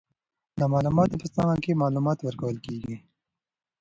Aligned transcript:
د 0.59 0.61
معلوماتو 0.71 1.19
په 1.21 1.27
څانګه 1.35 1.57
کې، 1.63 1.79
معلومات 1.81 2.17
ورکول 2.21 2.57
کیږي. 2.65 2.95